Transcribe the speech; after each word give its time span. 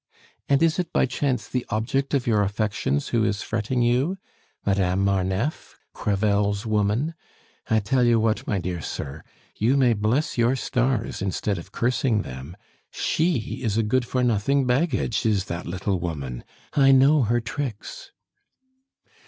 And 0.49 0.63
is 0.63 0.79
it 0.79 0.91
by 0.91 1.05
chance 1.05 1.47
the 1.47 1.63
object 1.69 2.15
of 2.15 2.25
your 2.25 2.41
affections 2.41 3.09
who 3.09 3.23
is 3.23 3.43
fretting 3.43 3.83
you? 3.83 4.17
Madame 4.65 5.05
Marneffe, 5.05 5.77
Crevel's 5.93 6.65
woman? 6.65 7.13
I 7.69 7.81
tell 7.81 8.03
you 8.03 8.19
what, 8.19 8.47
my 8.47 8.57
dear 8.57 8.81
sir, 8.81 9.21
you 9.57 9.77
may 9.77 9.93
bless 9.93 10.39
your 10.39 10.55
stars 10.55 11.21
instead 11.21 11.59
of 11.59 11.71
cursing 11.71 12.23
them. 12.23 12.57
She 12.89 13.61
is 13.61 13.77
a 13.77 13.83
good 13.83 14.03
for 14.05 14.23
nothing 14.23 14.65
baggage, 14.65 15.23
is 15.23 15.45
that 15.45 15.67
little 15.67 15.99
woman. 15.99 16.45
I 16.73 16.91
know 16.91 17.21
her 17.21 17.39
tricks!" 17.39 18.09